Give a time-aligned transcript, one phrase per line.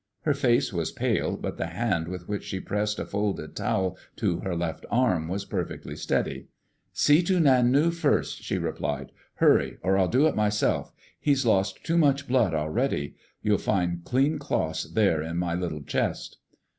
[0.21, 4.39] Her face was pale, but the hand with which she pressed a folded towel to
[4.39, 6.47] her left arm was perfectly steady.
[6.91, 9.11] "See to Nanu first," she replied.
[9.35, 10.91] "Hurry—or I'll do it myself.
[11.19, 13.13] He's lost too much blood already.
[13.43, 16.39] You'll find clean cloths here in my little chest."